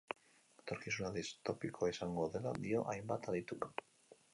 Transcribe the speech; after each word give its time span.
Etorkizuna 0.63 1.11
distopikoa 1.19 1.93
izango 1.95 2.29
dela 2.39 2.59
dio 2.67 2.87
hainbat 2.95 3.33
adituk. 3.35 3.75